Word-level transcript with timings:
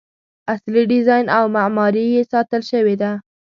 اصلي 0.53 0.83
ډیزاین 0.91 1.25
او 1.37 1.43
معماري 1.55 2.05
یې 2.13 2.21
ساتل 2.31 2.61
شوې 2.71 2.95
ده. 3.01 3.11